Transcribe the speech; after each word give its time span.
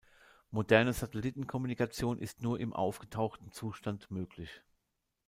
Moderne 0.49 0.93
Satellitenkommunikation 0.93 2.17
ist 2.17 2.41
nur 2.41 2.59
im 2.59 2.73
aufgetauchten 2.73 3.51
Zustand 3.51 4.09
möglich. 4.09 4.63